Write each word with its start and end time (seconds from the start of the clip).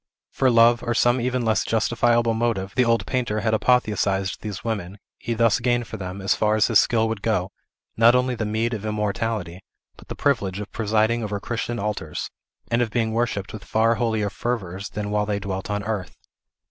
For 0.31 0.49
love, 0.49 0.81
or 0.81 0.95
some 0.95 1.21
even 1.21 1.45
less 1.45 1.63
justifiable 1.63 2.33
motive, 2.33 2.73
the 2.75 2.83
old 2.85 3.05
painter 3.05 3.41
had 3.41 3.53
apotheosized 3.53 4.41
these 4.41 4.63
women; 4.63 4.97
he 5.19 5.35
thus 5.35 5.59
gained 5.59 5.85
for 5.85 5.97
them, 5.97 6.21
as 6.23 6.33
far 6.33 6.55
as 6.55 6.65
his 6.65 6.79
skill 6.79 7.07
would 7.07 7.21
go, 7.21 7.51
not 7.95 8.15
only 8.15 8.33
the 8.33 8.43
meed 8.47 8.73
of 8.73 8.83
immortality, 8.83 9.61
but 9.97 10.07
the 10.07 10.15
privilege 10.15 10.59
of 10.59 10.71
presiding 10.71 11.23
over 11.23 11.39
Christian 11.39 11.77
altars, 11.77 12.31
and 12.71 12.81
of 12.81 12.89
being 12.89 13.11
worshipped 13.11 13.53
with 13.53 13.63
far 13.63 13.93
holier 13.93 14.31
fervors 14.31 14.89
than 14.89 15.11
while 15.11 15.27
they 15.27 15.37
dwelt 15.37 15.69
on 15.69 15.83
earth. 15.83 16.17